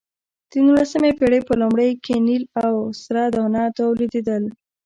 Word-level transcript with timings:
د 0.51 0.53
نولسمې 0.65 1.11
پېړۍ 1.17 1.41
په 1.47 1.53
لومړیو 1.61 2.01
کې 2.03 2.23
نیل 2.27 2.43
او 2.63 2.73
سره 3.03 3.23
دانه 3.35 3.63
تولیدېدل. 3.77 4.43